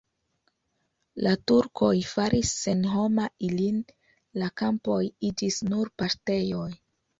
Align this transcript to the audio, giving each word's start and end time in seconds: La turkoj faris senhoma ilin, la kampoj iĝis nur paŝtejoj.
La 1.27 1.33
turkoj 1.51 1.89
faris 2.13 2.55
senhoma 2.63 3.29
ilin, 3.49 3.79
la 4.45 4.51
kampoj 4.65 4.99
iĝis 5.33 5.63
nur 5.71 5.95
paŝtejoj. 6.03 6.69